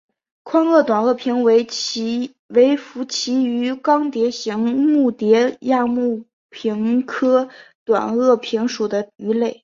[0.41, 7.49] 宽额短额鲆为辐鳍鱼纲鲽形目鲽亚目鲆科
[7.85, 9.59] 短额鲆属的鱼类。